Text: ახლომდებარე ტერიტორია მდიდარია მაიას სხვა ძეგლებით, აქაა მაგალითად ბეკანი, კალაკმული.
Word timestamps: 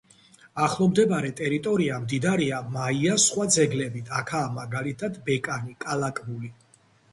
ახლომდებარე 0.67 1.29
ტერიტორია 1.39 1.99
მდიდარია 2.05 2.63
მაიას 2.79 3.29
სხვა 3.33 3.47
ძეგლებით, 3.59 4.11
აქაა 4.23 4.51
მაგალითად 4.59 5.23
ბეკანი, 5.31 5.81
კალაკმული. 5.89 6.55